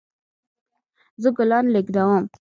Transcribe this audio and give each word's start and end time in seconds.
زه 1.21 1.29
ګلان 1.37 1.65
لیږدوم 1.73 2.23